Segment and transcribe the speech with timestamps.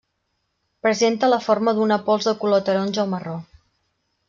[0.85, 3.37] Presenta la forma d'una pols de color taronja o marró.